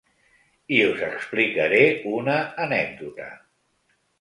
I 0.77 0.77
us 0.85 1.03
explicaré 1.09 1.83
una 2.15 2.39
anècdota. 2.67 3.29